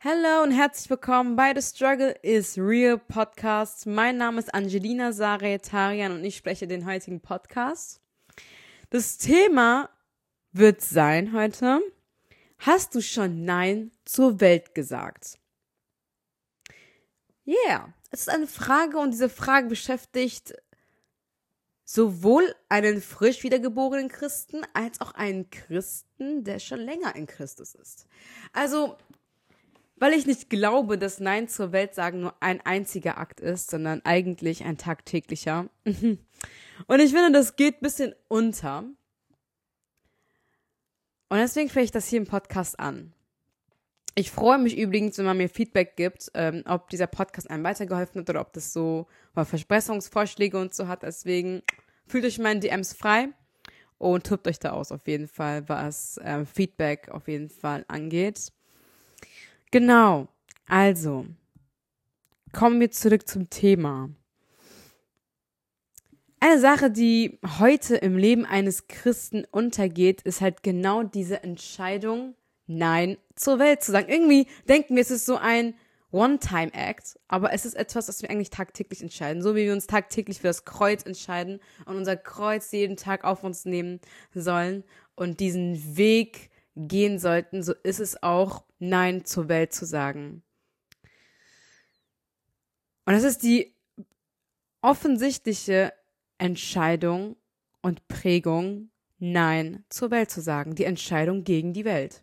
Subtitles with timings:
[0.00, 3.84] Hallo und herzlich willkommen bei The Struggle is Real Podcast.
[3.84, 8.00] Mein Name ist Angelina Saretarian und ich spreche den heutigen Podcast.
[8.90, 9.90] Das Thema
[10.52, 11.80] wird sein heute,
[12.58, 15.40] hast du schon Nein zur Welt gesagt?
[17.44, 20.54] Yeah, es ist eine Frage und diese Frage beschäftigt
[21.84, 28.06] sowohl einen frisch wiedergeborenen Christen als auch einen Christen, der schon länger in Christus ist.
[28.52, 28.96] Also
[30.00, 34.02] weil ich nicht glaube, dass Nein zur Welt sagen nur ein einziger Akt ist, sondern
[34.04, 35.68] eigentlich ein tagtäglicher.
[35.84, 38.84] Und ich finde, das geht ein bisschen unter.
[41.28, 43.12] Und deswegen fange ich das hier im Podcast an.
[44.14, 48.22] Ich freue mich übrigens, wenn man mir Feedback gibt, ähm, ob dieser Podcast einem weitergeholfen
[48.22, 51.02] hat oder ob das so Versprechungsvorschläge und so hat.
[51.02, 51.62] Deswegen
[52.06, 53.28] fühlt euch meinen DMs frei
[53.98, 58.52] und tobt euch da aus auf jeden Fall, was äh, Feedback auf jeden Fall angeht.
[59.70, 60.28] Genau.
[60.66, 61.26] Also,
[62.52, 64.10] kommen wir zurück zum Thema.
[66.40, 72.34] Eine Sache, die heute im Leben eines Christen untergeht, ist halt genau diese Entscheidung,
[72.66, 74.08] Nein zur Welt zu sagen.
[74.08, 75.74] Irgendwie denken wir, es ist so ein
[76.10, 79.42] One-Time-Act, aber es ist etwas, was wir eigentlich tagtäglich entscheiden.
[79.42, 83.42] So wie wir uns tagtäglich für das Kreuz entscheiden und unser Kreuz jeden Tag auf
[83.42, 84.00] uns nehmen
[84.32, 84.84] sollen
[85.16, 90.42] und diesen Weg gehen sollten, so ist es auch, Nein zur Welt zu sagen.
[93.04, 93.74] Und das ist die
[94.82, 95.92] offensichtliche
[96.38, 97.36] Entscheidung
[97.82, 100.74] und Prägung, Nein zur Welt zu sagen.
[100.74, 102.22] Die Entscheidung gegen die Welt.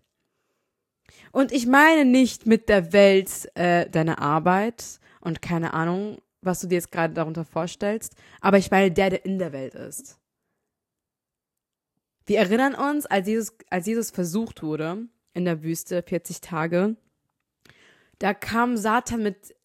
[1.32, 6.68] Und ich meine nicht mit der Welt äh, deine Arbeit und keine Ahnung, was du
[6.68, 10.18] dir jetzt gerade darunter vorstellst, aber ich meine der, der in der Welt ist.
[12.26, 16.96] Wir erinnern uns, als Jesus, als Jesus versucht wurde in der Wüste, 40 Tage,
[18.18, 19.56] da kam Satan mit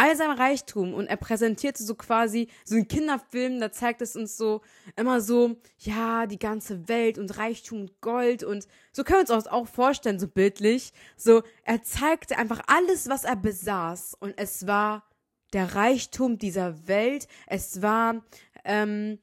[0.00, 4.36] all seinem Reichtum und er präsentierte so quasi so einen Kinderfilm, da zeigt es uns
[4.36, 4.62] so
[4.96, 9.46] immer so, ja, die ganze Welt und Reichtum und Gold und so können wir uns
[9.46, 10.92] auch vorstellen, so bildlich.
[11.16, 15.04] So, er zeigte einfach alles, was er besaß und es war
[15.52, 18.24] der Reichtum dieser Welt, es war
[18.64, 19.18] ähm,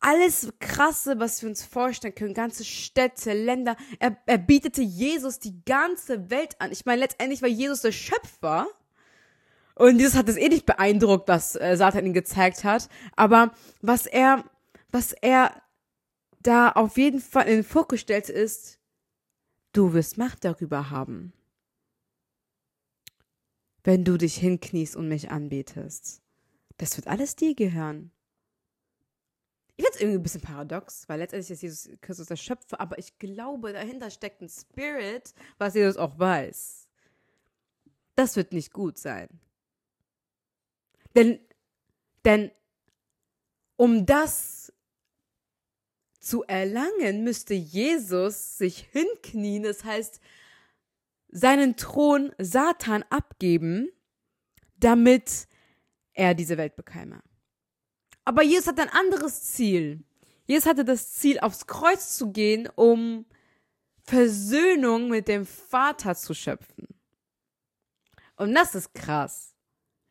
[0.00, 3.76] alles Krasse, was wir uns vorstellen können, ganze Städte, Länder.
[3.98, 6.72] Er, er bietete Jesus die ganze Welt an.
[6.72, 8.66] Ich meine, letztendlich war Jesus der Schöpfer.
[9.74, 12.88] Und Jesus hat es eh nicht beeindruckt, was äh, Satan ihm gezeigt hat.
[13.14, 13.52] Aber
[13.82, 14.44] was er,
[14.90, 15.62] was er
[16.42, 18.78] da auf jeden Fall in den Fokus stellte, ist,
[19.72, 21.32] du wirst Macht darüber haben.
[23.84, 26.22] Wenn du dich hinkniest und mich anbetest.
[26.76, 28.10] Das wird alles dir gehören.
[29.80, 32.98] Ich finde es irgendwie ein bisschen paradox, weil letztendlich ist Jesus Christus der Schöpfer, aber
[32.98, 36.86] ich glaube, dahinter steckt ein Spirit, was Jesus auch weiß.
[38.14, 39.40] Das wird nicht gut sein.
[41.16, 41.40] Denn,
[42.26, 42.50] denn
[43.76, 44.70] um das
[46.18, 50.20] zu erlangen, müsste Jesus sich hinknien, das heißt,
[51.28, 53.88] seinen Thron Satan abgeben,
[54.76, 55.48] damit
[56.12, 57.22] er diese Welt bekäme.
[58.30, 60.04] Aber Jesus hat ein anderes Ziel.
[60.46, 63.26] Jesus hatte das Ziel, aufs Kreuz zu gehen, um
[64.04, 66.86] Versöhnung mit dem Vater zu schöpfen.
[68.36, 69.56] Und das ist krass.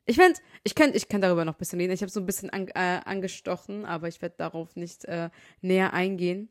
[0.05, 1.93] Ich finde, ich könnte ich kann darüber noch ein bisschen reden.
[1.93, 5.29] Ich habe so ein bisschen an, äh, angestochen, aber ich werde darauf nicht äh,
[5.61, 6.49] näher eingehen.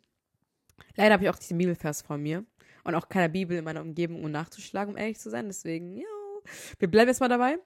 [0.97, 2.47] Leider habe ich auch diesen Bibelvers vor mir
[2.85, 5.49] und auch keine Bibel in meiner Umgebung, um nachzuschlagen, um ehrlich zu sein.
[5.49, 6.07] Deswegen, ja,
[6.79, 7.59] wir bleiben jetzt mal dabei.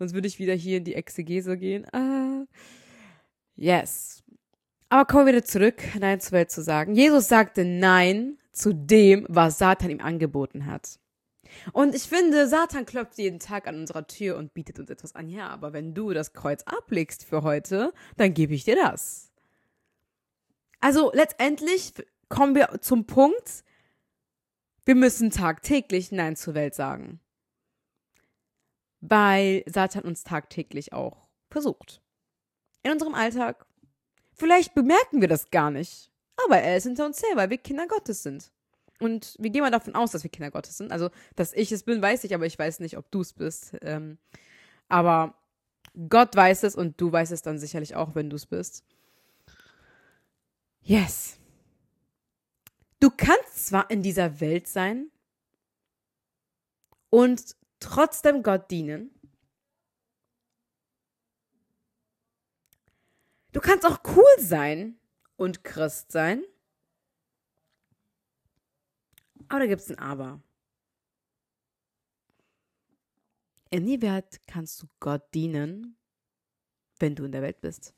[0.00, 1.86] Sonst würde ich wieder hier in die Exegese gehen.
[1.94, 2.44] Ah.
[3.56, 4.22] Yes.
[4.88, 6.94] Aber kommen wir wieder zurück, Nein zur Welt zu sagen.
[6.94, 11.00] Jesus sagte Nein zu dem, was Satan ihm angeboten hat.
[11.72, 15.28] Und ich finde, Satan klopft jeden Tag an unserer Tür und bietet uns etwas an.
[15.28, 19.32] Ja, aber wenn du das Kreuz ablegst für heute, dann gebe ich dir das.
[20.80, 21.94] Also letztendlich
[22.28, 23.64] kommen wir zum Punkt,
[24.84, 27.20] wir müssen tagtäglich Nein zur Welt sagen.
[29.00, 32.02] Weil Satan uns tagtäglich auch versucht
[32.86, 33.66] in unserem Alltag.
[34.32, 36.10] Vielleicht bemerken wir das gar nicht,
[36.44, 38.52] aber er ist hinter uns her, weil wir Kinder Gottes sind.
[39.00, 40.92] Und wir gehen mal davon aus, dass wir Kinder Gottes sind.
[40.92, 43.76] Also, dass ich es bin, weiß ich, aber ich weiß nicht, ob du es bist.
[43.82, 44.18] Ähm,
[44.88, 45.34] aber
[46.08, 48.84] Gott weiß es und du weißt es dann sicherlich auch, wenn du es bist.
[50.80, 51.38] Yes.
[53.00, 55.10] Du kannst zwar in dieser Welt sein
[57.10, 59.10] und trotzdem Gott dienen,
[63.56, 64.98] Du kannst auch cool sein
[65.36, 66.44] und Christ sein.
[69.48, 70.42] Aber da gibt es ein Aber.
[73.70, 75.96] inwieweit kannst du Gott dienen,
[76.98, 77.94] wenn du in der Welt bist?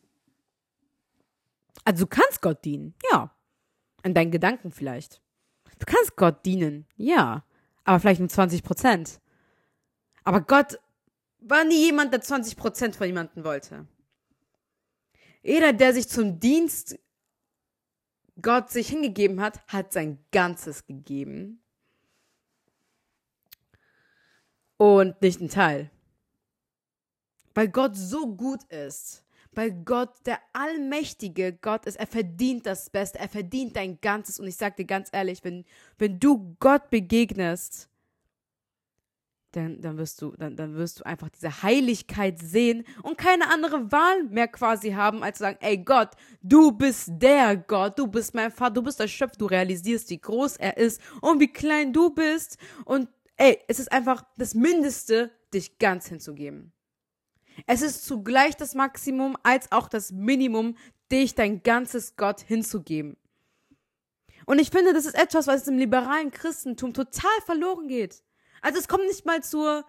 [1.84, 3.36] Also du kannst Gott dienen, ja.
[4.04, 5.20] In deinen Gedanken vielleicht.
[5.80, 7.44] Du kannst Gott dienen, ja.
[7.82, 9.20] Aber vielleicht nur 20 Prozent.
[10.22, 10.78] Aber Gott
[11.40, 13.88] war nie jemand, der 20 Prozent von jemandem wollte.
[15.42, 16.98] Jeder, der sich zum Dienst
[18.40, 21.60] Gott sich hingegeben hat, hat sein Ganzes gegeben.
[24.76, 25.90] Und nicht ein Teil.
[27.54, 33.18] Weil Gott so gut ist, weil Gott der allmächtige Gott ist, er verdient das Beste,
[33.18, 34.38] er verdient dein Ganzes.
[34.38, 35.64] Und ich sag dir ganz ehrlich, wenn,
[35.98, 37.88] wenn du Gott begegnest,
[39.52, 43.90] dann, dann, wirst du, dann, dann wirst du einfach diese Heiligkeit sehen und keine andere
[43.90, 46.10] Wahl mehr quasi haben, als zu sagen, ey Gott,
[46.42, 50.20] du bist der Gott, du bist mein Vater, du bist der Schöpfer, du realisierst, wie
[50.20, 52.58] groß er ist und wie klein du bist.
[52.84, 56.72] Und ey, es ist einfach das Mindeste, dich ganz hinzugeben.
[57.66, 60.76] Es ist zugleich das Maximum als auch das Minimum,
[61.10, 63.16] dich dein ganzes Gott hinzugeben.
[64.46, 68.22] Und ich finde, das ist etwas, was im liberalen Christentum total verloren geht.
[68.62, 69.84] Also es kommt nicht mal zur,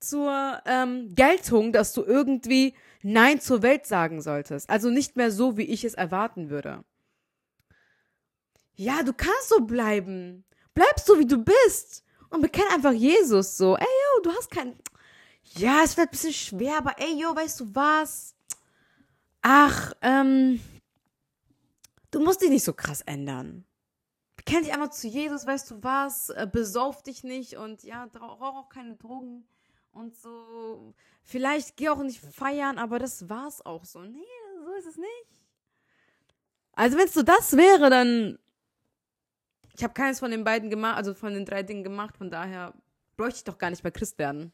[0.00, 4.70] zur ähm, Geltung, dass du irgendwie Nein zur Welt sagen solltest.
[4.70, 6.84] Also nicht mehr so, wie ich es erwarten würde.
[8.74, 10.44] Ja, du kannst so bleiben.
[10.74, 12.04] Bleib so, wie du bist.
[12.30, 13.76] Und bekenn einfach Jesus so.
[13.76, 14.78] Ey, yo, du hast kein.
[15.56, 18.34] Ja, es wird ein bisschen schwer, aber ey, yo, weißt du was?
[19.42, 20.60] Ach, ähm.
[22.10, 23.64] Du musst dich nicht so krass ändern
[24.44, 28.40] kenn dich einfach zu Jesus, weißt du was, äh, besauf dich nicht und ja, rauch
[28.40, 29.46] auch keine Drogen
[29.92, 30.94] und so.
[31.22, 34.00] Vielleicht geh auch nicht feiern, aber das war's auch so.
[34.00, 34.20] Nee,
[34.64, 35.26] so ist es nicht.
[36.74, 38.38] Also wenn es so das wäre, dann
[39.74, 42.74] ich habe keines von den beiden gemacht, also von den drei Dingen gemacht, von daher
[43.16, 44.52] bräuchte ich doch gar nicht mehr Christ werden.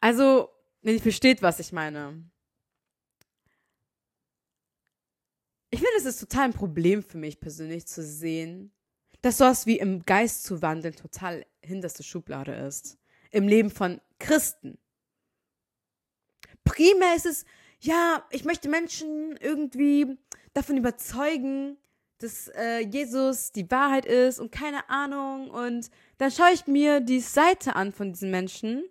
[0.00, 0.48] Also,
[0.82, 2.24] wenn ihr versteht, was ich meine.
[5.72, 8.72] Ich finde, es ist total ein Problem für mich persönlich zu sehen,
[9.22, 12.98] dass sowas wie im Geist zu wandeln total hinterste Schublade ist.
[13.30, 14.76] Im Leben von Christen.
[16.64, 17.46] Primär ist es,
[17.80, 20.18] ja, ich möchte Menschen irgendwie
[20.52, 21.78] davon überzeugen,
[22.18, 25.48] dass äh, Jesus die Wahrheit ist und keine Ahnung.
[25.48, 28.84] Und dann schaue ich mir die Seite an von diesen Menschen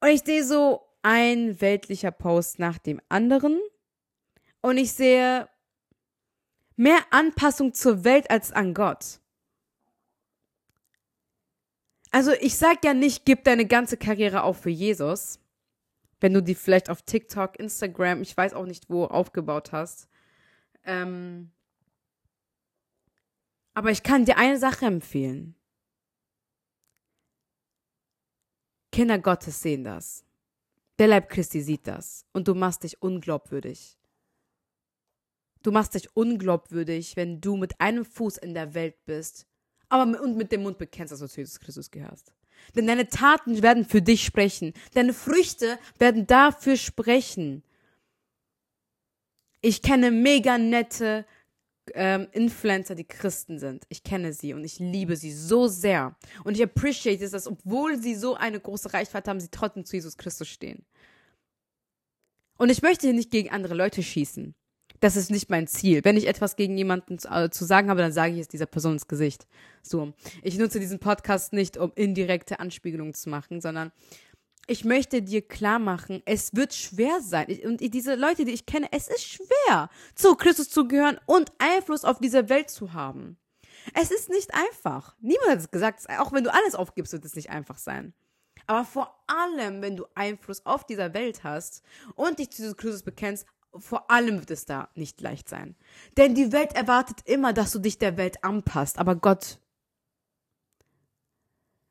[0.00, 3.60] und ich sehe so ein weltlicher Post nach dem anderen
[4.64, 5.46] und ich sehe
[6.74, 9.20] mehr Anpassung zur Welt als an Gott.
[12.10, 15.38] Also ich sag ja nicht, gib deine ganze Karriere auf für Jesus,
[16.20, 20.08] wenn du die vielleicht auf TikTok, Instagram, ich weiß auch nicht wo aufgebaut hast.
[20.84, 21.52] Ähm
[23.74, 25.56] aber ich kann dir eine Sache empfehlen.
[28.92, 30.24] Kinder Gottes sehen das.
[30.98, 32.24] Der Leib Christi sieht das.
[32.32, 33.98] Und du machst dich unglaubwürdig.
[35.64, 39.46] Du machst dich unglaubwürdig, wenn du mit einem Fuß in der Welt bist,
[39.88, 42.34] aber mit, und mit dem Mund bekennst, dass du zu Jesus Christus gehörst.
[42.76, 44.74] Denn deine Taten werden für dich sprechen.
[44.92, 47.62] Deine Früchte werden dafür sprechen.
[49.62, 51.24] Ich kenne mega nette
[51.94, 53.86] ähm, Influencer, die Christen sind.
[53.88, 56.14] Ich kenne sie und ich liebe sie so sehr.
[56.44, 59.96] Und ich appreciate es, dass obwohl sie so eine große Reichweite haben, sie trotzdem zu
[59.96, 60.84] Jesus Christus stehen.
[62.58, 64.54] Und ich möchte hier nicht gegen andere Leute schießen
[65.04, 66.02] das ist nicht mein Ziel.
[66.02, 68.64] Wenn ich etwas gegen jemanden zu, äh, zu, sagen habe, dann sage ich es dieser
[68.64, 69.46] Person ins Gesicht.
[69.82, 70.14] So.
[70.42, 73.92] Ich nutze diesen Podcast nicht, um indirekte Anspiegelungen zu machen, sondern
[74.66, 77.46] ich möchte dir klar machen, es wird schwer sein.
[77.64, 82.06] Und diese Leute, die ich kenne, es ist schwer, zu Christus zu gehören und Einfluss
[82.06, 83.36] auf diese Welt zu haben.
[83.92, 85.16] Es ist nicht einfach.
[85.20, 88.14] Niemand hat es gesagt, auch wenn du alles aufgibst, wird es nicht einfach sein.
[88.66, 91.82] Aber vor allem, wenn du Einfluss auf dieser Welt hast
[92.14, 93.44] und dich zu Jesus Christus bekennst,
[93.76, 95.76] vor allem wird es da nicht leicht sein.
[96.16, 98.98] Denn die Welt erwartet immer, dass du dich der Welt anpasst.
[98.98, 99.58] Aber Gott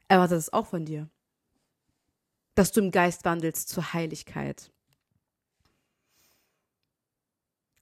[0.07, 1.09] erwartet es auch von dir.
[2.55, 4.71] Dass du im Geist wandelst zur Heiligkeit.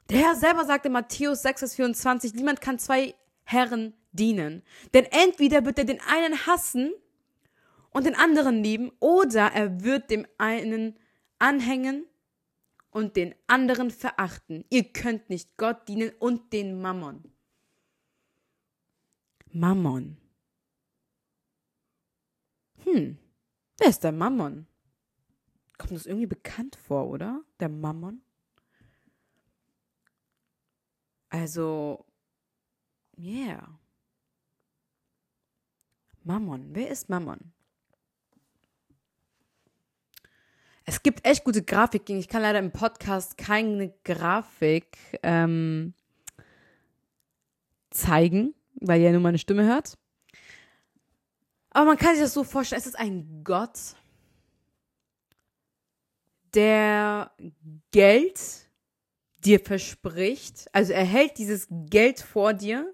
[0.10, 4.64] Der Herr selber sagt in Matthäus 6, Vers 24, niemand kann zwei Herren dienen.
[4.94, 6.92] Denn entweder wird er den einen hassen
[7.92, 10.98] und den anderen lieben, oder er wird dem einen
[11.40, 12.06] anhängen
[12.92, 14.66] und den anderen verachten.
[14.70, 17.34] Ihr könnt nicht Gott dienen und den Mammon.
[19.54, 20.18] Mammon.
[22.84, 23.18] Hm,
[23.78, 24.68] wer ist der Mammon?
[25.78, 27.44] Kommt das irgendwie bekannt vor, oder?
[27.60, 28.22] Der Mammon?
[31.30, 32.06] Also,
[33.18, 33.80] yeah.
[36.24, 36.76] Mammon.
[36.76, 37.54] Wer ist Mammon?
[40.92, 42.20] Es gibt echt gute Grafiken.
[42.20, 45.94] Ich kann leider im Podcast keine Grafik ähm,
[47.92, 49.98] zeigen, weil ihr nur meine Stimme hört.
[51.70, 53.80] Aber man kann sich das so vorstellen, es ist ein Gott,
[56.54, 57.32] der
[57.92, 58.42] Geld
[59.46, 62.94] dir verspricht, also er hält dieses Geld vor dir,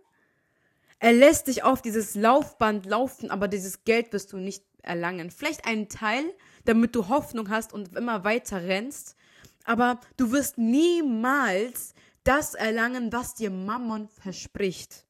[0.99, 5.29] er lässt dich auf dieses Laufband laufen, aber dieses Geld wirst du nicht erlangen.
[5.29, 6.23] Vielleicht einen Teil,
[6.67, 9.15] damit du Hoffnung hast und immer weiter rennst,
[9.63, 11.93] aber du wirst niemals
[12.23, 15.05] das erlangen, was dir Mammon verspricht.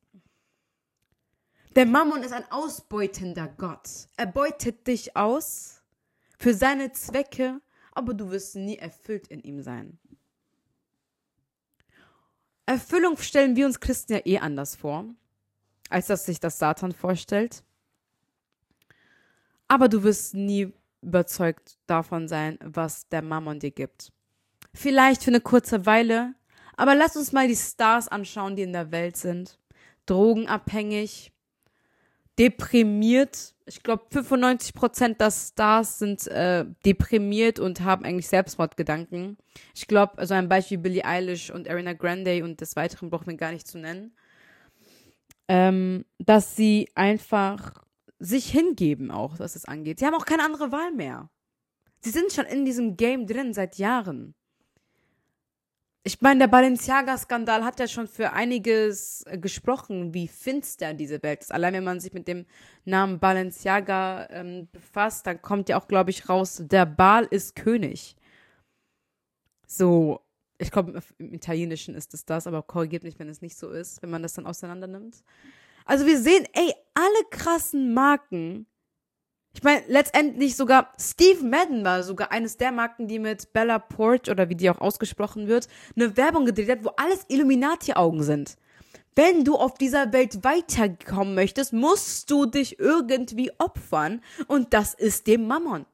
[1.76, 3.90] Der Mammon ist ein ausbeutender Gott.
[4.18, 5.82] Er beutet dich aus
[6.38, 7.60] für seine Zwecke,
[7.92, 9.98] aber du wirst nie erfüllt in ihm sein.
[12.68, 15.06] Erfüllung stellen wir uns Christen ja eh anders vor,
[15.90, 17.64] als dass sich das Satan vorstellt.
[19.68, 24.12] Aber du wirst nie überzeugt davon sein, was der Mammon dir gibt.
[24.74, 26.34] Vielleicht für eine kurze Weile,
[26.76, 29.60] aber lass uns mal die Stars anschauen, die in der Welt sind.
[30.06, 31.32] Drogenabhängig,
[32.38, 33.56] deprimiert.
[33.66, 39.38] Ich glaube, 95 Prozent der Stars sind äh, deprimiert und haben eigentlich Selbstmordgedanken.
[39.76, 43.36] Ich glaube, also ein Beispiel Billie Eilish und Ariana Grande und des Weiteren brauchen wir
[43.36, 44.14] gar nicht zu nennen.
[45.50, 47.74] Ähm, dass sie einfach
[48.20, 50.00] sich hingeben, auch was es angeht.
[50.00, 51.30] Sie haben auch keine andere Wahl mehr.
[52.00, 54.36] Sie sind schon in diesem Game drin seit Jahren.
[56.04, 61.42] Ich meine, der Balenciaga-Skandal hat ja schon für einiges äh, gesprochen, wie finster diese Welt
[61.42, 61.52] ist.
[61.52, 62.46] Allein wenn man sich mit dem
[62.86, 68.16] Namen Balenciaga ähm, befasst, dann kommt ja auch, glaube ich, raus, der Bal ist König.
[69.66, 70.22] So,
[70.60, 74.02] ich glaube, im Italienischen ist es das, aber korrigiert mich, wenn es nicht so ist,
[74.02, 75.24] wenn man das dann auseinander nimmt.
[75.88, 78.68] Also wir sehen, ey, alle krassen Marken
[79.58, 84.30] ich meine, letztendlich sogar Steve Madden war sogar eines der Marken, die mit Bella Porch
[84.30, 88.56] oder wie die auch ausgesprochen wird, eine Werbung gedreht hat, wo alles Illuminati-Augen sind.
[89.16, 95.26] Wenn du auf dieser Welt weiterkommen möchtest, musst du dich irgendwie opfern und das ist
[95.26, 95.88] dem Mammon.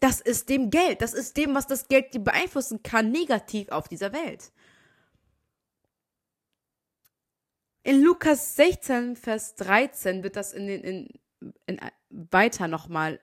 [0.00, 1.00] Das ist dem Geld.
[1.00, 4.52] Das ist dem, was das Geld dir beeinflussen kann, negativ auf dieser Welt.
[7.82, 11.08] In Lukas 16, Vers 13 wird das in den, in,
[11.66, 13.20] in, weiter nochmal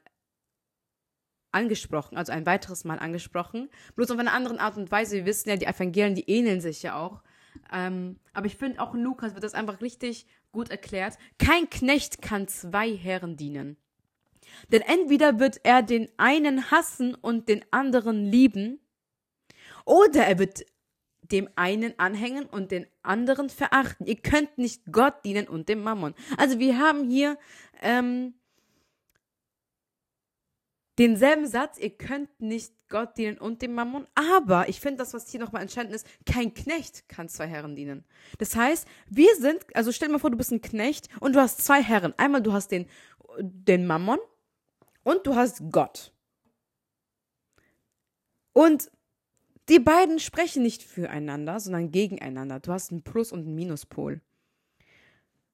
[1.51, 5.18] angesprochen, also ein weiteres Mal angesprochen, bloß auf eine andere Art und Weise.
[5.18, 7.24] Wir wissen ja, die Evangelien, die ähneln sich ja auch.
[7.72, 11.18] Ähm, aber ich finde auch in Lukas wird das einfach richtig gut erklärt.
[11.38, 13.78] Kein Knecht kann zwei Herren dienen.
[14.72, 18.80] Denn entweder wird er den einen hassen und den anderen lieben,
[19.86, 20.66] oder er wird
[21.31, 24.05] dem einen anhängen und den anderen verachten.
[24.05, 26.15] Ihr könnt nicht Gott dienen und dem Mammon.
[26.38, 27.38] Also wir haben hier
[27.81, 28.33] ähm,
[31.00, 35.29] denselben Satz, ihr könnt nicht Gott dienen und dem Mammon, aber ich finde das, was
[35.29, 38.03] hier nochmal entscheidend ist, kein Knecht kann zwei Herren dienen.
[38.38, 41.39] Das heißt, wir sind, also stell dir mal vor, du bist ein Knecht und du
[41.39, 42.13] hast zwei Herren.
[42.17, 42.88] Einmal du hast den,
[43.39, 44.19] den Mammon
[45.03, 46.12] und du hast Gott.
[48.51, 48.91] Und
[49.69, 52.59] die beiden sprechen nicht füreinander, sondern gegeneinander.
[52.59, 54.21] Du hast einen Plus- und einen Minuspol.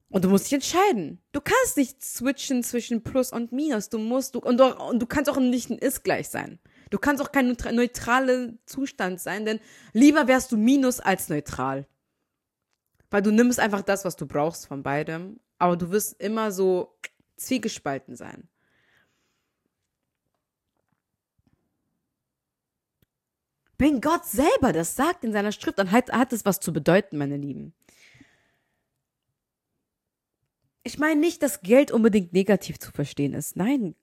[0.09, 1.21] Und du musst dich entscheiden.
[1.33, 3.89] Du kannst nicht switchen zwischen Plus und Minus.
[3.89, 6.59] Du musst, du, und, du, und du kannst auch nicht ein Ist gleich sein.
[6.89, 9.59] Du kannst auch kein neutraler Zustand sein, denn
[9.91, 11.87] lieber wärst du Minus als neutral.
[13.09, 16.97] Weil du nimmst einfach das, was du brauchst von beidem, aber du wirst immer so
[17.37, 18.47] zwiegespalten sein.
[23.77, 27.17] Wenn Gott selber das sagt in seiner Schrift, dann hat, hat es was zu bedeuten,
[27.17, 27.73] meine Lieben.
[30.83, 33.55] Ich meine nicht, dass Geld unbedingt negativ zu verstehen ist.
[33.55, 33.95] Nein,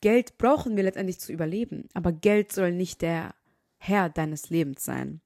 [0.00, 1.88] Geld brauchen wir letztendlich zu überleben.
[1.94, 3.34] Aber Geld soll nicht der
[3.78, 5.20] Herr deines Lebens sein.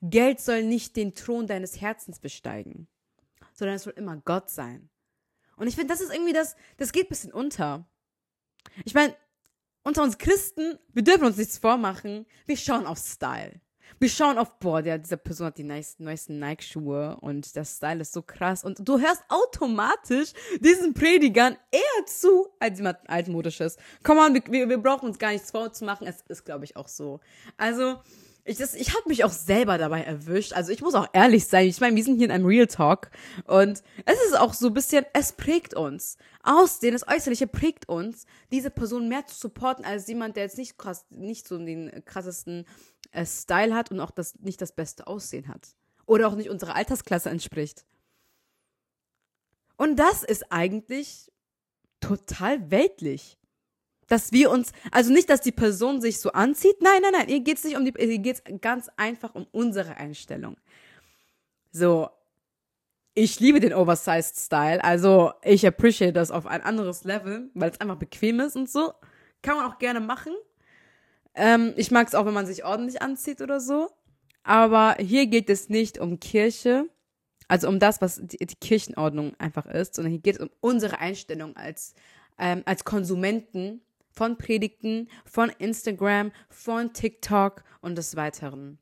[0.00, 2.86] Geld soll nicht den Thron deines Herzens besteigen,
[3.52, 4.90] sondern es soll immer Gott sein.
[5.56, 7.88] Und ich finde, das ist irgendwie das, das geht ein bisschen unter.
[8.84, 9.16] Ich meine,
[9.84, 13.60] unter uns Christen, wir dürfen uns nichts vormachen, wir schauen auf Style.
[14.00, 18.00] Wir schauen auf, boah, der, diese Person hat die nice, neuesten Nike-Schuhe und der Style
[18.00, 18.64] ist so krass.
[18.64, 23.76] Und du hörst automatisch diesen Predigern eher zu als jemand altmodisches.
[24.02, 26.06] Komm on, wir, wir brauchen uns gar nichts vorzumachen.
[26.06, 27.20] Es ist, glaube ich, auch so.
[27.56, 28.00] Also,
[28.46, 30.52] ich, das, ich habe mich auch selber dabei erwischt.
[30.52, 31.66] Also ich muss auch ehrlich sein.
[31.66, 33.10] Ich meine, wir sind hier in einem Real Talk.
[33.46, 36.18] Und es ist auch so ein bisschen, es prägt uns.
[36.42, 40.76] Aussehen, das Äußerliche prägt uns, diese Person mehr zu supporten als jemand, der jetzt nicht
[40.76, 42.66] krass, nicht so den krassesten
[43.12, 45.68] äh, Style hat und auch das, nicht das beste Aussehen hat.
[46.04, 47.86] Oder auch nicht unserer Altersklasse entspricht.
[49.78, 51.32] Und das ist eigentlich
[52.00, 53.38] total weltlich.
[54.08, 56.76] Dass wir uns, also nicht, dass die Person sich so anzieht.
[56.80, 57.28] Nein, nein, nein.
[57.28, 60.56] Ihr geht's nicht um die, ihr geht's ganz einfach um unsere Einstellung.
[61.70, 62.08] So.
[63.16, 64.82] Ich liebe den Oversized Style.
[64.82, 68.92] Also, ich appreciate das auf ein anderes Level, weil es einfach bequem ist und so.
[69.40, 70.32] Kann man auch gerne machen.
[71.34, 73.90] Ähm, ich mag es auch, wenn man sich ordentlich anzieht oder so.
[74.42, 76.88] Aber hier geht es nicht um Kirche,
[77.48, 80.98] also um das, was die, die Kirchenordnung einfach ist, sondern hier geht es um unsere
[80.98, 81.94] Einstellung als,
[82.38, 83.80] ähm, als Konsumenten
[84.14, 88.78] von Predigten, von Instagram, von TikTok und des Weiteren.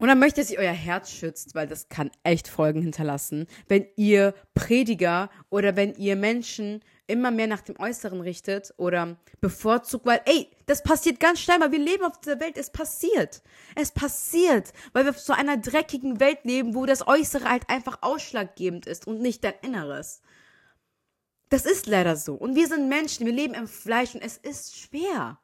[0.00, 3.48] Und dann möchte ich, dass ihr euer Herz schützt, weil das kann echt Folgen hinterlassen,
[3.66, 10.06] wenn ihr Prediger oder wenn ihr Menschen immer mehr nach dem Äußeren richtet oder bevorzugt,
[10.06, 13.42] weil, ey, das passiert ganz schnell, weil wir leben auf dieser Welt, es passiert.
[13.74, 17.98] Es passiert, weil wir auf so einer dreckigen Welt leben, wo das Äußere halt einfach
[18.02, 20.20] ausschlaggebend ist und nicht dein Inneres.
[21.48, 22.34] Das ist leider so.
[22.34, 25.38] Und wir sind Menschen, wir leben im Fleisch und es ist schwer.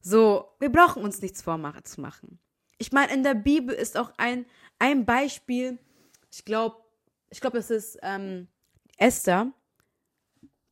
[0.00, 2.38] So, wir brauchen uns nichts vorzumachen.
[2.78, 4.46] Ich meine, in der Bibel ist auch ein,
[4.78, 5.78] ein Beispiel,
[6.32, 6.76] ich glaube,
[7.30, 8.48] ich glaube, das ist ähm,
[8.96, 9.52] Esther,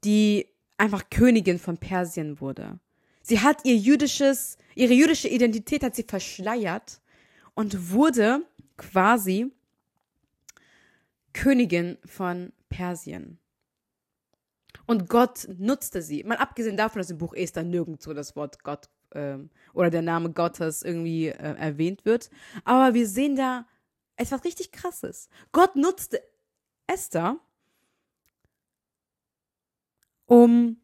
[0.05, 2.81] die einfach Königin von Persien wurde.
[3.23, 7.01] Sie hat ihr jüdisches, ihre jüdische Identität hat sie verschleiert
[7.55, 8.45] und wurde
[8.77, 9.53] quasi
[11.33, 13.39] Königin von Persien.
[14.91, 16.25] Und Gott nutzte sie.
[16.25, 20.33] Mal abgesehen davon, dass im Buch Esther nirgendwo das Wort Gott ähm, oder der Name
[20.33, 22.29] Gottes irgendwie äh, erwähnt wird.
[22.65, 23.69] Aber wir sehen da
[24.17, 25.29] etwas richtig Krasses.
[25.53, 26.21] Gott nutzte
[26.89, 27.39] Esther,
[30.27, 30.77] um,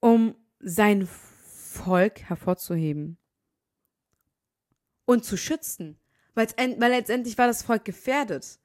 [0.00, 3.18] um sein Volk hervorzuheben
[5.04, 5.96] und zu schützen,
[6.34, 6.48] weil
[6.90, 8.58] letztendlich war das Volk gefährdet.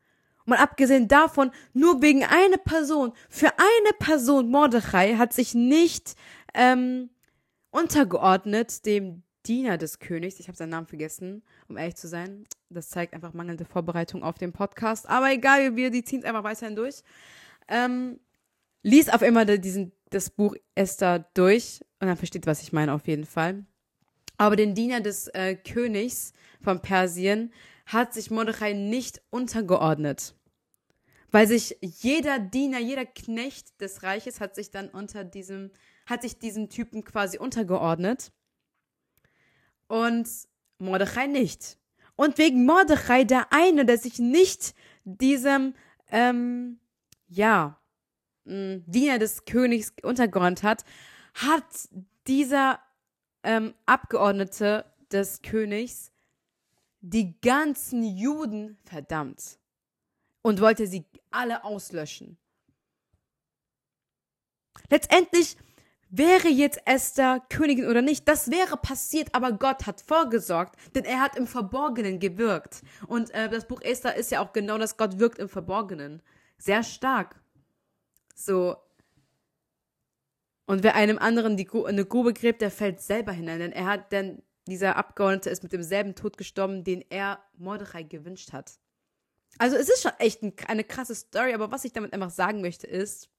[0.46, 6.16] Mal abgesehen davon, nur wegen einer Person, für eine Person, Mordechai, hat sich nicht
[6.54, 7.10] ähm,
[7.72, 10.40] untergeordnet dem Diener des Königs.
[10.40, 12.46] Ich habe seinen Namen vergessen, um ehrlich zu sein.
[12.70, 15.08] Das zeigt einfach mangelnde Vorbereitung auf den Podcast.
[15.10, 17.04] Aber egal, wir ziehen es einfach weiterhin durch.
[17.68, 18.20] Ähm,
[18.84, 23.08] lies auf immer diesen, das Buch Esther durch und dann versteht, was ich meine auf
[23.08, 23.66] jeden Fall.
[24.38, 27.52] Aber den Diener des äh, Königs von Persien
[27.94, 30.36] hat sich Mordechai nicht untergeordnet.
[31.32, 35.72] Weil sich jeder Diener, jeder Knecht des Reiches hat sich dann unter diesem,
[36.06, 38.32] hat sich diesem Typen quasi untergeordnet.
[39.88, 40.28] Und
[40.78, 41.78] Mordechai nicht.
[42.16, 45.74] Und wegen Mordechai, der eine, der sich nicht diesem,
[46.12, 46.80] ähm,
[47.28, 47.80] ja,
[48.46, 50.84] Diener des Königs untergeordnet hat,
[51.34, 51.64] hat
[52.28, 52.80] dieser
[53.44, 56.13] ähm, Abgeordnete des Königs
[57.04, 59.60] die ganzen Juden verdammt
[60.42, 62.38] und wollte sie alle auslöschen.
[64.90, 65.58] Letztendlich
[66.10, 71.20] wäre jetzt Esther Königin oder nicht, das wäre passiert, aber Gott hat vorgesorgt, denn er
[71.20, 72.82] hat im Verborgenen gewirkt.
[73.08, 76.22] Und äh, das Buch Esther ist ja auch genau das, Gott wirkt im Verborgenen.
[76.58, 77.36] Sehr stark.
[78.34, 78.78] So.
[80.66, 84.12] Und wer einem anderen die, eine Grube gräbt, der fällt selber hinein, denn er hat,
[84.14, 88.80] denn dieser Abgeordnete ist mit demselben Tod gestorben, den er Mordechai gewünscht hat.
[89.58, 92.62] Also es ist schon echt ein, eine krasse Story, aber was ich damit einfach sagen
[92.62, 93.30] möchte ist,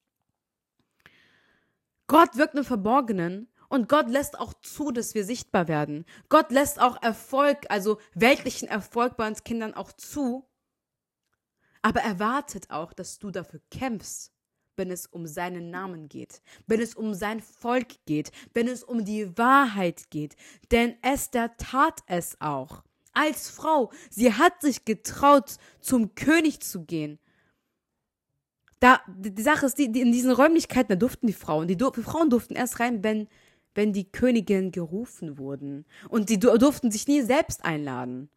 [2.07, 6.05] Gott wirkt im Verborgenen und Gott lässt auch zu, dass wir sichtbar werden.
[6.29, 10.47] Gott lässt auch Erfolg, also weltlichen Erfolg bei uns Kindern auch zu,
[11.83, 14.34] aber erwartet auch, dass du dafür kämpfst
[14.77, 19.05] wenn es um seinen Namen geht, wenn es um sein Volk geht, wenn es um
[19.05, 20.37] die Wahrheit geht.
[20.71, 22.83] Denn Esther tat es auch.
[23.13, 27.19] Als Frau, sie hat sich getraut, zum König zu gehen.
[28.81, 32.03] Da, die Sache ist, die, die in diesen Räumlichkeiten, da durften die Frauen, die, die
[32.03, 33.29] Frauen durften erst rein, wenn,
[33.75, 35.87] wenn die Königin gerufen wurden.
[36.09, 38.29] Und die durften sich nie selbst einladen.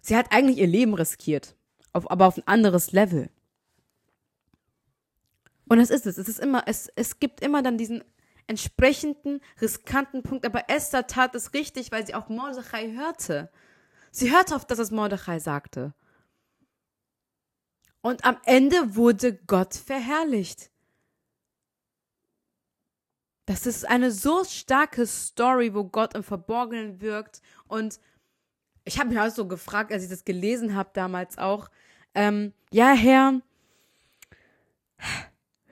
[0.00, 1.56] Sie hat eigentlich ihr Leben riskiert,
[1.92, 3.28] auf, aber auf ein anderes Level.
[5.68, 6.18] Und das ist es.
[6.18, 8.04] Es ist immer, es, es gibt immer dann diesen
[8.46, 10.44] entsprechenden, riskanten Punkt.
[10.44, 13.50] Aber Esther tat es richtig, weil sie auf Mordechai hörte.
[14.10, 15.94] Sie hörte auf das, was Mordechai sagte.
[18.00, 20.70] Und am Ende wurde Gott verherrlicht.
[23.46, 27.40] Das ist eine so starke Story, wo Gott im Verborgenen wirkt.
[27.66, 27.98] Und
[28.84, 31.70] ich habe mich auch so gefragt, als ich das gelesen habe damals auch,
[32.14, 33.40] ähm, ja, Herr,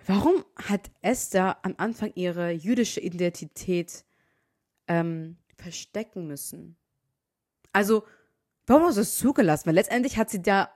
[0.06, 4.04] Warum hat Esther am Anfang ihre jüdische Identität
[4.88, 6.76] ähm, verstecken müssen?
[7.72, 8.06] Also,
[8.66, 9.66] warum hast du es zugelassen?
[9.66, 10.70] Weil letztendlich hat sie da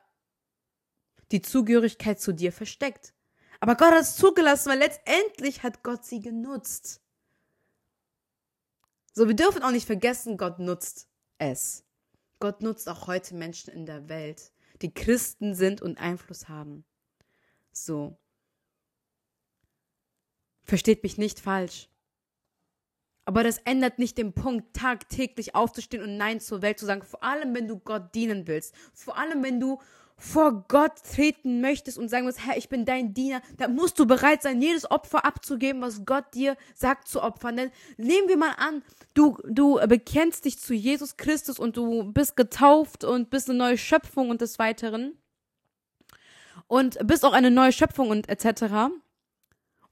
[1.33, 3.15] die Zugehörigkeit zu dir versteckt.
[3.59, 7.03] Aber Gott hat es zugelassen, weil letztendlich hat Gott sie genutzt.
[9.13, 11.09] So, wir dürfen auch nicht vergessen, Gott nutzt
[11.39, 11.85] es.
[12.39, 16.85] Gott nutzt auch heute Menschen in der Welt, die Christen sind und Einfluss haben.
[17.73, 18.19] So.
[20.67, 21.89] Versteht mich nicht falsch.
[23.25, 27.03] Aber das ändert nicht den Punkt, tagtäglich aufzustehen und Nein zur Welt zu sagen.
[27.03, 28.75] Vor allem, wenn du Gott dienen willst.
[28.93, 29.81] Vor allem, wenn du
[30.17, 34.07] vor Gott treten möchtest und sagen musst, Herr, ich bin dein Diener, dann musst du
[34.07, 37.57] bereit sein, jedes Opfer abzugeben, was Gott dir sagt zu opfern.
[37.57, 38.83] Denn nehmen wir mal an,
[39.15, 43.79] du, du bekennst dich zu Jesus Christus und du bist getauft und bist eine neue
[43.79, 45.19] Schöpfung und des Weiteren.
[46.69, 48.91] Und bist auch eine neue Schöpfung und etc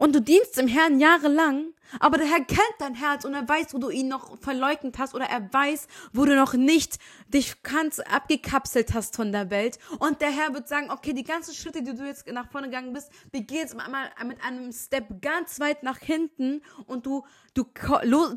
[0.04, 3.72] und du dienst dem Herrn jahrelang, aber der Herr kennt dein Herz und er weiß,
[3.72, 8.00] wo du ihn noch verleugnet hast oder er weiß, wo du noch nicht dich ganz
[8.00, 11.94] abgekapselt hast von der Welt und der Herr wird sagen, okay, die ganzen Schritte, die
[11.94, 16.00] du jetzt nach vorne gegangen bist, wir gehen jetzt mit einem Step ganz weit nach
[16.00, 17.64] hinten und du, du,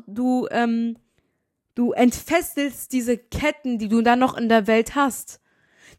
[0.06, 0.96] du, ähm,
[1.74, 5.42] du entfesselst diese Ketten, die du dann noch in der Welt hast.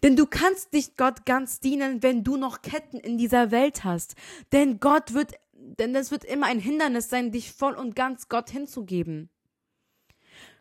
[0.02, 4.16] Denn du kannst nicht Gott ganz dienen, wenn du noch Ketten in dieser Welt hast.
[4.52, 8.50] Denn Gott wird denn es wird immer ein Hindernis sein, dich voll und ganz Gott
[8.50, 9.30] hinzugeben.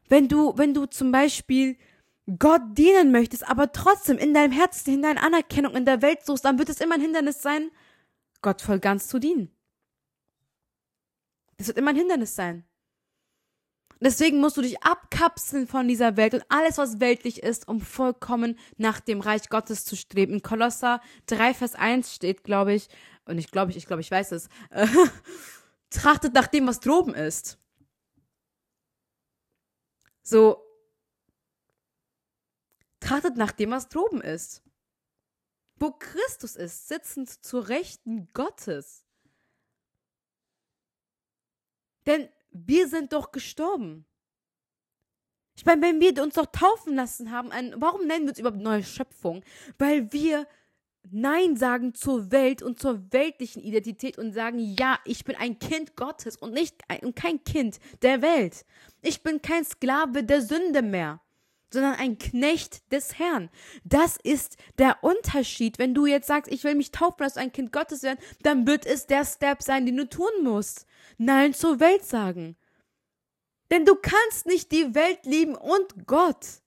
[0.09, 1.77] Wenn du, wenn du zum Beispiel
[2.39, 6.45] Gott dienen möchtest, aber trotzdem in deinem Herzen in deiner Anerkennung in der Welt suchst,
[6.45, 7.71] dann wird es immer ein Hindernis sein,
[8.43, 9.51] Gott voll ganz zu dienen.
[11.57, 12.65] Das wird immer ein Hindernis sein.
[14.01, 18.57] Deswegen musst du dich abkapseln von dieser Welt und alles, was weltlich ist, um vollkommen
[18.77, 20.35] nach dem Reich Gottes zu streben.
[20.35, 22.89] In Kolosser 3, Vers 1 steht, glaube ich,
[23.29, 24.87] und ich glaube, ich, ich glaube, ich weiß es, äh,
[25.91, 27.59] trachtet nach dem, was droben ist.
[30.23, 30.63] So,
[33.01, 34.63] trachtet nach dem, was droben ist.
[35.77, 39.05] Wo Christus ist, sitzend zur Rechten Gottes.
[42.07, 44.07] Denn wir sind doch gestorben.
[45.57, 48.85] Ich meine, wenn wir uns doch taufen lassen haben, warum nennen wir uns überhaupt neue
[48.85, 49.45] Schöpfung?
[49.77, 50.47] Weil wir
[51.11, 55.97] Nein sagen zur Welt und zur weltlichen Identität und sagen, ja, ich bin ein Kind
[55.97, 58.65] Gottes und nicht ein, kein Kind der Welt.
[59.01, 61.21] Ich bin kein Sklave der Sünde mehr,
[61.73, 63.49] sondern ein Knecht des Herrn.
[63.85, 65.79] Das ist der Unterschied.
[65.79, 68.85] Wenn du jetzt sagst, ich will mich taufen lassen, ein Kind Gottes werden, dann wird
[68.85, 70.87] es der Step sein, den du tun musst.
[71.17, 72.57] Nein zur Welt sagen.
[73.71, 76.63] Denn du kannst nicht die Welt lieben und Gott.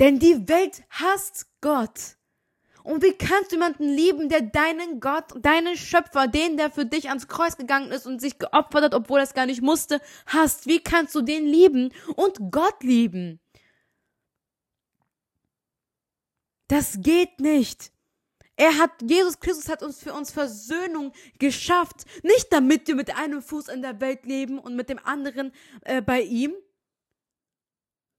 [0.00, 2.16] Denn die Welt hasst Gott.
[2.82, 7.10] Und wie kannst du jemanden lieben, der deinen Gott, deinen Schöpfer, den, der für dich
[7.10, 10.66] ans Kreuz gegangen ist und sich geopfert hat, obwohl er es gar nicht musste, hasst?
[10.66, 13.38] Wie kannst du den lieben und Gott lieben?
[16.68, 17.92] Das geht nicht.
[18.56, 22.04] Er hat, Jesus Christus hat uns für uns Versöhnung geschafft.
[22.22, 26.00] Nicht damit wir mit einem Fuß in der Welt leben und mit dem anderen äh,
[26.00, 26.54] bei ihm,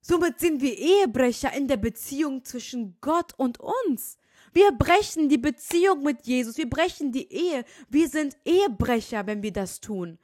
[0.02, 4.18] Somit sind wir Ehebrecher in der Beziehung zwischen Gott und uns.
[4.54, 7.64] Wir brechen die Beziehung mit Jesus, wir brechen die Ehe.
[7.90, 10.18] Wir sind Ehebrecher, wenn wir das tun.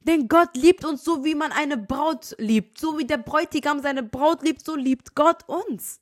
[0.00, 2.78] Denn Gott liebt uns so, wie man eine Braut liebt.
[2.78, 6.00] So wie der Bräutigam seine Braut liebt, so liebt Gott uns.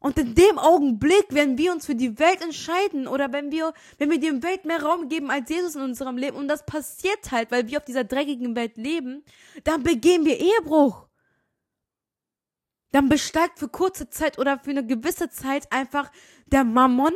[0.00, 4.10] Und in dem Augenblick, wenn wir uns für die Welt entscheiden oder wenn wir, wenn
[4.10, 7.50] wir dem Welt mehr Raum geben als Jesus in unserem Leben und das passiert halt,
[7.50, 9.24] weil wir auf dieser dreckigen Welt leben,
[9.64, 11.05] dann begehen wir Ehebruch
[12.96, 16.10] dann besteigt für kurze Zeit oder für eine gewisse Zeit einfach
[16.46, 17.12] der Mammon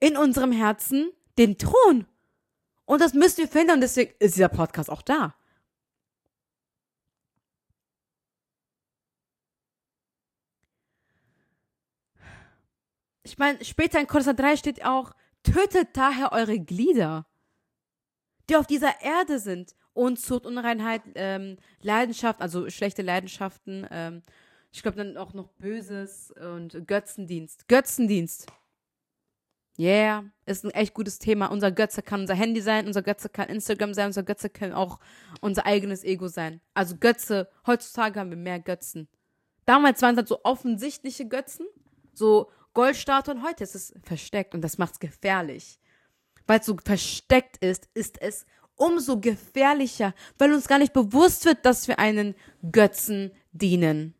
[0.00, 2.06] in unserem Herzen den Thron.
[2.86, 5.34] Und das müssen wir verhindern, deswegen ist dieser Podcast auch da.
[13.22, 17.26] Ich meine, später in Kolosser 3 steht auch, tötet daher eure Glieder,
[18.48, 19.74] die auf dieser Erde sind.
[19.92, 24.22] Unzucht, Unreinheit, ähm, Leidenschaft, also schlechte Leidenschaften, ähm,
[24.74, 27.68] ich glaube dann auch noch Böses und Götzendienst.
[27.68, 28.46] Götzendienst.
[29.78, 31.46] Yeah, ist ein echt gutes Thema.
[31.46, 34.98] Unser Götze kann unser Handy sein, unser Götze kann Instagram sein, unser Götze kann auch
[35.40, 36.60] unser eigenes Ego sein.
[36.74, 39.08] Also Götze, heutzutage haben wir mehr Götzen.
[39.64, 41.66] Damals waren es halt so offensichtliche Götzen,
[42.12, 45.78] so Goldstatuen, heute ist es versteckt und das macht es gefährlich.
[46.48, 51.64] Weil es so versteckt ist, ist es umso gefährlicher, weil uns gar nicht bewusst wird,
[51.64, 52.34] dass wir einen
[52.72, 54.14] Götzen dienen.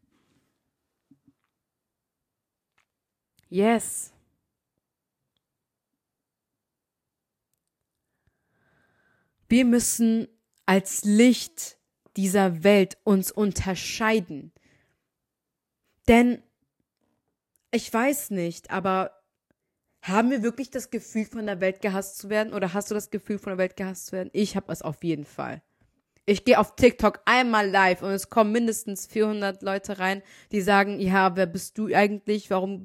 [3.55, 4.11] Yes.
[9.49, 10.29] Wir müssen
[10.67, 11.79] als Licht
[12.17, 14.53] dieser Welt uns unterscheiden.
[16.09, 16.43] Denn
[17.73, 19.11] ich weiß nicht, aber
[20.03, 22.55] Haben wir wirklich das Gefühl, von der Welt gehasst zu werden?
[22.55, 24.31] Oder hast du das Gefühl, von der Welt gehasst zu werden?
[24.35, 25.63] Ich habe es auf jeden Fall.
[26.27, 30.99] Ich gehe auf TikTok einmal live und es kommen mindestens 400 Leute rein, die sagen,
[30.99, 32.49] ja, wer bist du eigentlich?
[32.49, 32.83] Warum,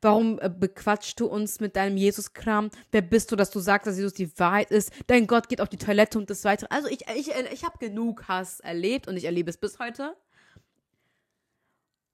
[0.00, 2.70] warum äh, bequatschst du uns mit deinem Jesus-Kram?
[2.90, 4.90] Wer bist du, dass du sagst, dass Jesus die Wahrheit ist?
[5.06, 6.68] Dein Gott geht auf die Toilette und das Weitere.
[6.70, 10.16] Also ich, ich, ich habe genug Hass erlebt und ich erlebe es bis heute.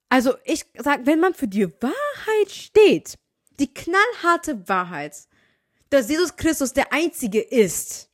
[0.09, 3.17] Also ich sag, wenn man für die Wahrheit steht,
[3.59, 5.15] die knallharte Wahrheit,
[5.89, 8.09] dass Jesus Christus der Einzige ist,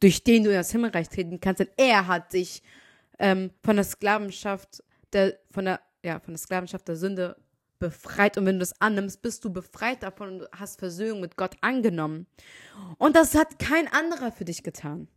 [0.00, 2.62] durch den du in das Himmelreich treten kannst, denn er hat dich
[3.18, 4.82] ähm, von der Sklavenschaft
[5.12, 7.36] der, von der, ja, von der Sklavenschaft der Sünde
[7.78, 11.56] befreit und wenn du das annimmst, bist du befreit davon und hast Versöhnung mit Gott
[11.62, 12.26] angenommen.
[12.98, 15.08] Und das hat kein anderer für dich getan.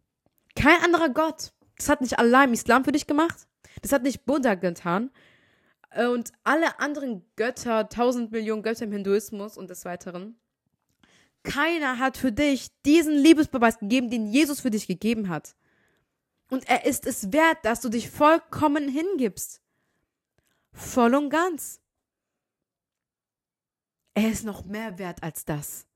[0.55, 1.51] Kein anderer Gott.
[1.77, 3.47] Das hat nicht Allah im Islam für dich gemacht.
[3.81, 5.11] Das hat nicht Buddha getan.
[6.09, 10.35] Und alle anderen Götter, tausend Millionen Götter im Hinduismus und des Weiteren,
[11.43, 15.55] keiner hat für dich diesen Liebesbeweis gegeben, den Jesus für dich gegeben hat.
[16.49, 19.61] Und er ist es wert, dass du dich vollkommen hingibst.
[20.71, 21.81] Voll und ganz.
[24.13, 25.87] Er ist noch mehr wert als das.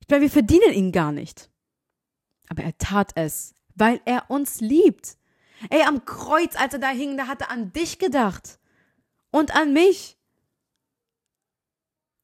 [0.00, 1.50] Ich meine, wir verdienen ihn gar nicht.
[2.48, 5.18] Aber er tat es, weil er uns liebt.
[5.70, 8.58] Ey, am Kreuz, als er da hing, da hat er an dich gedacht.
[9.30, 10.17] Und an mich.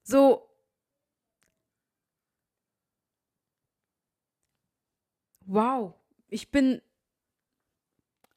[0.04, 0.48] So.
[5.46, 5.94] Wow.
[6.28, 6.80] Ich bin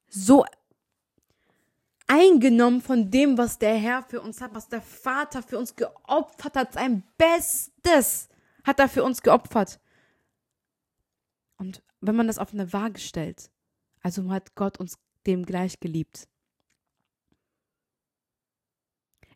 [0.08, 0.46] so
[2.08, 6.56] eingenommen von dem, was der Herr für uns hat, was der Vater für uns geopfert
[6.56, 6.74] hat.
[6.74, 8.30] Sein Bestes
[8.64, 9.80] hat er für uns geopfert.
[11.58, 13.52] Und wenn man das auf eine Waage stellt,
[14.02, 16.28] also hat Gott uns dem gleich geliebt.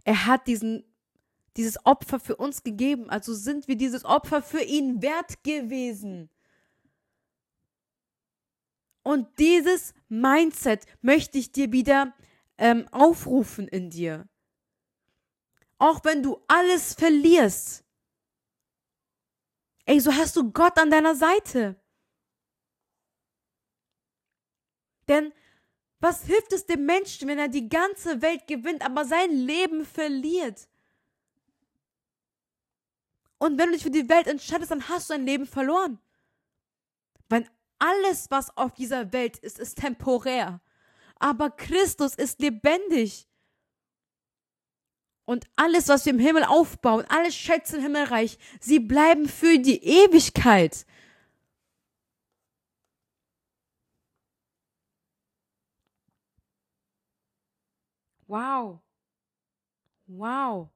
[0.03, 0.90] Er hat diesen
[1.57, 3.09] dieses Opfer für uns gegeben.
[3.09, 6.29] Also sind wir dieses Opfer für ihn wert gewesen.
[9.03, 12.13] Und dieses Mindset möchte ich dir wieder
[12.57, 14.27] ähm, aufrufen in dir.
[15.79, 17.83] Auch wenn du alles verlierst.
[19.85, 21.81] Ey, so hast du Gott an deiner Seite.
[25.07, 25.33] Denn
[25.99, 30.67] was hilft es dem Menschen, wenn er die ganze Welt gewinnt, aber sein Leben verliert?
[33.41, 35.97] Und wenn du dich für die Welt entscheidest, dann hast du dein Leben verloren.
[37.27, 37.49] Weil
[37.79, 40.61] alles, was auf dieser Welt ist, ist temporär.
[41.15, 43.27] Aber Christus ist lebendig.
[45.25, 49.83] Und alles, was wir im Himmel aufbauen, alle Schätze im Himmelreich, sie bleiben für die
[49.83, 50.85] Ewigkeit.
[58.27, 58.81] Wow.
[60.05, 60.69] Wow.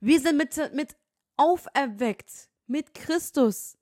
[0.00, 0.96] Wir sind mit, mit
[1.38, 3.78] auferweckt mit Christus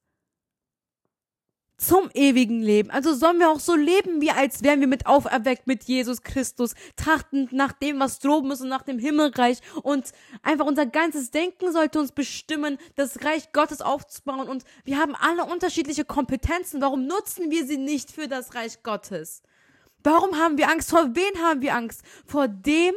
[1.78, 2.90] zum ewigen Leben.
[2.90, 6.74] Also sollen wir auch so leben, wie als wären wir mit auferweckt mit Jesus Christus,
[6.96, 9.58] trachtend nach dem, was droben ist und nach dem Himmelreich.
[9.82, 14.48] Und einfach unser ganzes Denken sollte uns bestimmen, das Reich Gottes aufzubauen.
[14.48, 16.80] Und wir haben alle unterschiedliche Kompetenzen.
[16.80, 19.42] Warum nutzen wir sie nicht für das Reich Gottes?
[20.02, 20.90] Warum haben wir Angst?
[20.90, 22.02] Vor wen haben wir Angst?
[22.26, 22.94] Vor dem,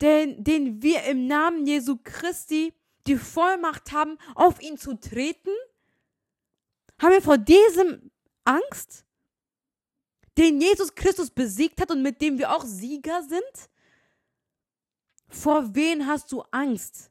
[0.00, 2.72] den, den wir im Namen Jesu Christi
[3.06, 5.50] die Vollmacht haben, auf ihn zu treten?
[7.00, 8.10] Haben wir vor diesem
[8.44, 9.04] Angst,
[10.36, 13.70] den Jesus Christus besiegt hat und mit dem wir auch Sieger sind?
[15.28, 17.10] Vor wen hast du Angst?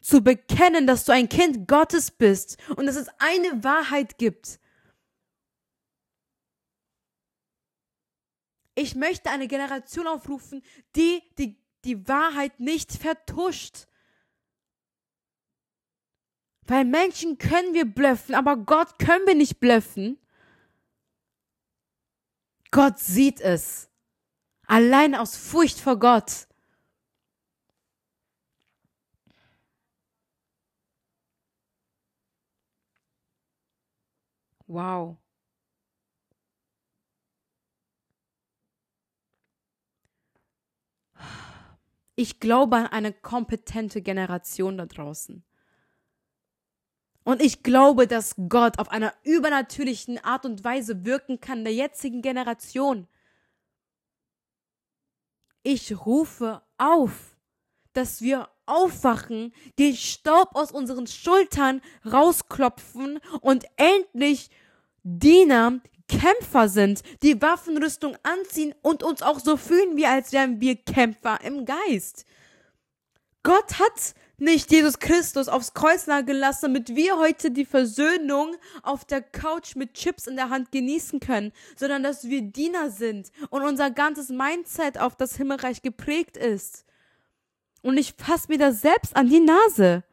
[0.00, 4.58] Zu bekennen, dass du ein Kind Gottes bist und dass es eine Wahrheit gibt.
[8.74, 10.62] Ich möchte eine Generation aufrufen,
[10.96, 13.86] die die die Wahrheit nicht vertuscht.
[16.66, 20.18] Weil Menschen können wir blöffen, aber Gott können wir nicht blöffen.
[22.70, 23.90] Gott sieht es.
[24.66, 26.46] Allein aus Furcht vor Gott.
[34.66, 35.21] Wow.
[42.14, 45.44] Ich glaube an eine kompetente Generation da draußen.
[47.24, 52.20] Und ich glaube, dass Gott auf einer übernatürlichen Art und Weise wirken kann der jetzigen
[52.20, 53.06] Generation.
[55.62, 57.36] Ich rufe auf,
[57.92, 64.50] dass wir aufwachen, den Staub aus unseren Schultern rausklopfen und endlich
[65.04, 65.80] Diener,
[66.18, 71.40] Kämpfer sind, die Waffenrüstung anziehen und uns auch so fühlen, wie als wären wir Kämpfer
[71.42, 72.26] im Geist.
[73.42, 79.22] Gott hat nicht Jesus Christus aufs Kreuz nageln damit wir heute die Versöhnung auf der
[79.22, 83.90] Couch mit Chips in der Hand genießen können, sondern dass wir Diener sind und unser
[83.90, 86.84] ganzes Mindset auf das Himmelreich geprägt ist.
[87.82, 90.04] Und ich fasse mir das selbst an die Nase.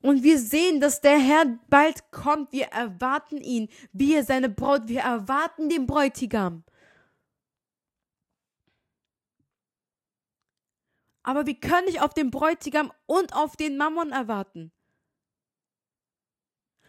[0.00, 2.52] Und wir sehen, dass der Herr bald kommt.
[2.52, 3.68] Wir erwarten ihn.
[3.92, 6.64] Wir, seine Braut, wir erwarten den Bräutigam.
[11.22, 14.72] Aber wir können nicht auf den Bräutigam und auf den Mammon erwarten.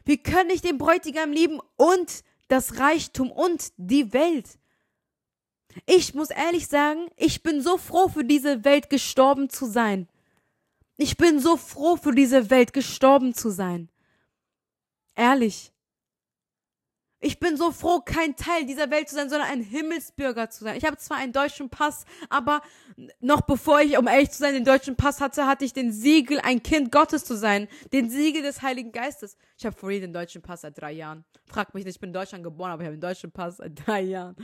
[0.05, 4.57] Wir können nicht den Bräutigam lieben und das Reichtum und die Welt.
[5.85, 10.07] Ich muss ehrlich sagen, ich bin so froh für diese Welt gestorben zu sein.
[11.01, 13.87] Ich bin so froh für diese Welt gestorben zu sein.
[15.15, 15.71] Ehrlich.
[17.21, 20.75] Ich bin so froh, kein Teil dieser Welt zu sein, sondern ein Himmelsbürger zu sein.
[20.75, 22.61] Ich habe zwar einen deutschen Pass, aber
[23.21, 26.41] noch bevor ich, um ehrlich zu sein, den deutschen Pass hatte, hatte ich den Siegel,
[26.43, 27.69] ein Kind Gottes zu sein.
[27.93, 29.37] Den Siegel des Heiligen Geistes.
[29.57, 31.23] Ich habe vorhin den deutschen Pass seit drei Jahren.
[31.45, 33.87] Frag mich nicht, ich bin in Deutschland geboren, aber ich habe den deutschen Pass seit
[33.87, 34.35] drei Jahren.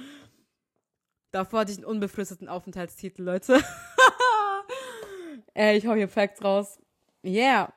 [1.32, 3.62] Davor hatte ich einen unbefristeten Aufenthaltstitel, Leute.
[5.56, 6.78] Ey, ich hau hier Facts raus.
[7.24, 7.74] Yeah.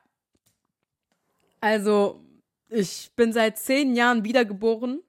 [1.61, 2.21] Also,
[2.69, 5.01] ich bin seit zehn Jahren wiedergeboren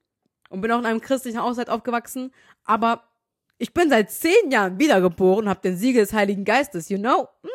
[0.50, 2.32] und bin auch in einem christlichen Haushalt aufgewachsen,
[2.64, 3.04] aber
[3.58, 7.28] ich bin seit zehn Jahren wiedergeboren und habe den Siegel des Heiligen Geistes, you know?
[7.42, 7.50] Hm?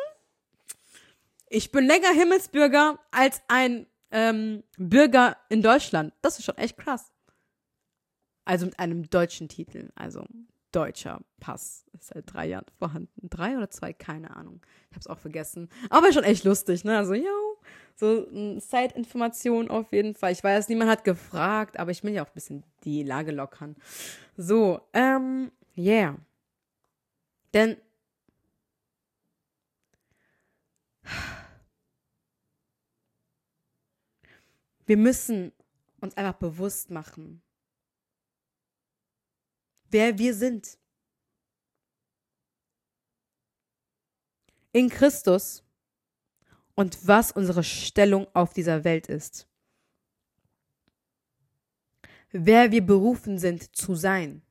[1.47, 6.13] Ich bin länger Himmelsbürger als ein ähm, Bürger in Deutschland.
[6.21, 7.13] Das ist schon echt krass.
[8.43, 10.25] Also mit einem deutschen Titel, also
[10.75, 13.29] deutscher Pass ist seit drei Jahren vorhanden.
[13.29, 14.61] Drei oder zwei, keine Ahnung.
[14.89, 15.69] Ich hab's auch vergessen.
[15.89, 16.97] Aber schon echt lustig, ne?
[16.97, 17.57] Also, yo,
[17.95, 20.33] so eine Side-Information auf jeden Fall.
[20.33, 23.75] Ich weiß, niemand hat gefragt, aber ich will ja auch ein bisschen die Lage lockern.
[24.35, 26.17] So, ähm, yeah.
[27.53, 27.77] Denn
[34.85, 35.53] wir müssen
[36.01, 37.41] uns einfach bewusst machen,
[39.91, 40.77] wer wir sind.
[44.71, 45.63] In Christus
[46.75, 49.47] und was unsere Stellung auf dieser Welt ist.
[52.31, 54.41] Wer wir berufen sind zu sein.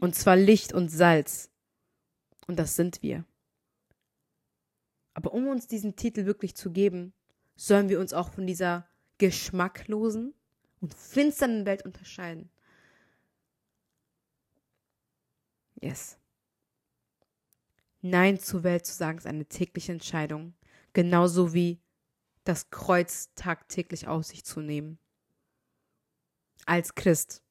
[0.00, 1.50] Und zwar Licht und Salz.
[2.46, 3.24] Und das sind wir.
[5.12, 7.12] Aber um uns diesen Titel wirklich zu geben,
[7.56, 8.86] sollen wir uns auch von dieser
[9.18, 10.34] geschmacklosen
[10.80, 12.50] und finsternen Welt unterscheiden.
[15.80, 16.18] Yes.
[18.00, 20.54] Nein zur Welt zu sagen ist eine tägliche Entscheidung,
[20.92, 21.80] genauso wie
[22.44, 24.98] das Kreuz tagtäglich auf sich zu nehmen.
[26.64, 27.42] Als Christ.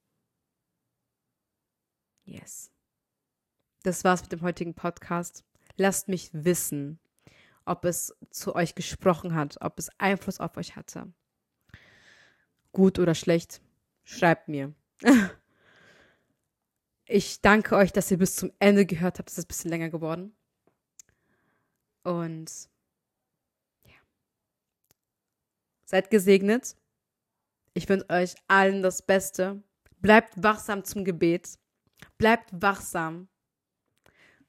[2.24, 2.72] Yes.
[3.84, 5.44] Das war's mit dem heutigen Podcast.
[5.78, 7.00] Lasst mich wissen,
[7.66, 11.14] ob es zu euch gesprochen hat, ob es Einfluss auf euch hatte.
[12.72, 13.62] Gut oder schlecht,
[14.04, 14.74] schreibt mir.
[17.06, 19.30] ich danke euch, dass ihr bis zum Ende gehört habt.
[19.30, 20.36] Es ist ein bisschen länger geworden.
[22.04, 22.70] Und
[25.86, 26.76] Seid gesegnet.
[27.74, 29.64] Ich wünsche euch allen das Beste.
[30.02, 31.60] Bleibt wachsam zum Gebet.
[32.18, 33.28] Bleibt wachsam.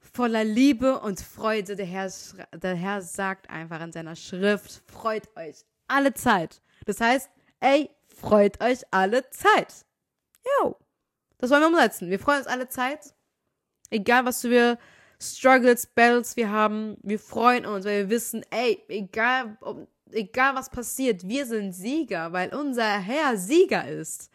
[0.01, 1.77] Voller Liebe und Freude.
[1.77, 2.11] Der Herr,
[2.55, 6.63] der Herr sagt einfach in seiner Schrift, freut euch alle Zeit.
[6.87, 9.85] Das heißt, ey, freut euch alle Zeit.
[10.63, 10.79] Jo.
[11.39, 12.11] Das wollen wir umsetzen.
[12.11, 13.15] Wir freuen uns alle Zeit.
[13.91, 14.79] Egal, was für
[15.21, 16.97] Struggles, Battles wir haben.
[17.03, 22.33] Wir freuen uns, weil wir wissen, ey, egal, ob egal was passiert, wir sind Sieger,
[22.33, 24.31] weil unser Herr Sieger ist.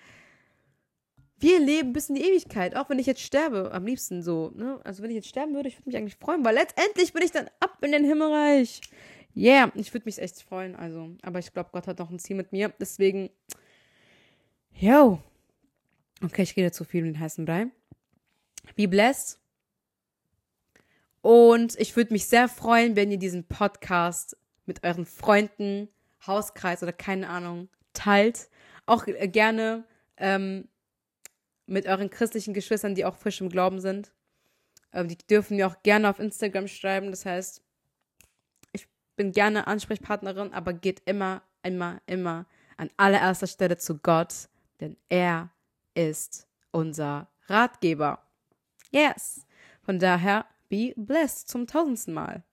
[1.38, 4.80] Wir leben bis in die Ewigkeit, auch wenn ich jetzt sterbe, am liebsten so, ne?
[4.84, 7.32] Also wenn ich jetzt sterben würde, ich würde mich eigentlich freuen, weil letztendlich bin ich
[7.32, 8.82] dann ab in den Himmelreich.
[9.36, 11.10] Yeah, ich würde mich echt freuen, also.
[11.24, 13.32] Aber ich glaube, Gott hat noch ein Ziel mit mir, deswegen,
[14.74, 15.20] yo.
[16.24, 17.68] Okay, ich rede zu viel mit den heißen Brei.
[18.76, 19.40] Be blessed.
[21.22, 25.90] Und ich würde mich sehr freuen, wenn ihr diesen Podcast mit euren Freunden,
[26.26, 28.50] Hauskreis oder keine Ahnung teilt.
[28.86, 29.84] Auch äh, gerne
[30.18, 30.68] ähm,
[31.66, 34.12] mit euren christlichen Geschwistern, die auch frisch im Glauben sind.
[34.94, 37.10] Ähm, die dürfen mir auch gerne auf Instagram schreiben.
[37.10, 37.64] Das heißt,
[38.74, 42.46] ich bin gerne Ansprechpartnerin, aber geht immer, immer, immer
[42.78, 44.50] an allererster Stelle zu Gott,
[44.80, 45.52] denn er
[45.94, 48.20] ist unser Ratgeber.
[48.92, 49.46] Yes.
[49.84, 52.44] Von daher, be blessed zum tausendsten Mal.